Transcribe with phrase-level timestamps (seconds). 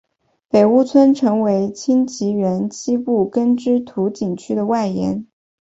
[0.49, 5.27] 北坞村成为清漪园西部耕织图景区的外延。